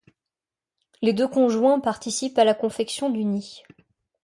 [1.03, 3.61] Les deux conjoints participent à la confection du nid.